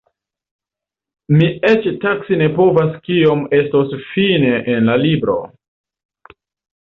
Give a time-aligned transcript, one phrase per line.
[1.41, 5.37] Mi eĉ taksi ne povas kiom estos fine en la libro.